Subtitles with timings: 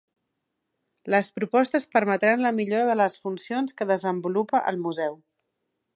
[1.13, 5.19] Les propostes permetran la millora de les funcions que desenvolupa el museu.